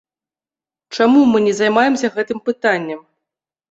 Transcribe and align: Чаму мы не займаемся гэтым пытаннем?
Чаму 0.95 1.21
мы 1.33 1.43
не 1.47 1.53
займаемся 1.61 2.13
гэтым 2.19 2.45
пытаннем? 2.53 3.09